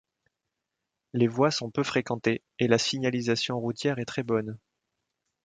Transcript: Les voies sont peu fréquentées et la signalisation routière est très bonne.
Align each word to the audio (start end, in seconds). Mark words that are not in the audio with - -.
Les 1.13 1.27
voies 1.27 1.51
sont 1.51 1.69
peu 1.69 1.83
fréquentées 1.83 2.41
et 2.57 2.67
la 2.67 2.79
signalisation 2.79 3.59
routière 3.59 3.99
est 3.99 4.05
très 4.05 4.23
bonne. 4.23 4.57